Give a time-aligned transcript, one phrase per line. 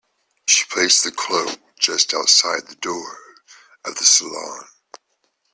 [0.47, 3.19] She placed the cloak just outside the door
[3.85, 4.67] of the salon.